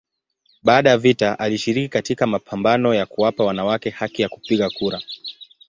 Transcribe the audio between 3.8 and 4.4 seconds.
haki ya